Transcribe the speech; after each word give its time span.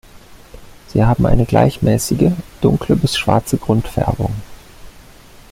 Sie 0.87 1.05
haben 1.05 1.27
eine 1.27 1.45
gleichmäßige, 1.45 2.31
dunkle 2.61 2.95
bis 2.95 3.15
schwarze 3.19 3.57
Grundfärbung. 3.57 4.33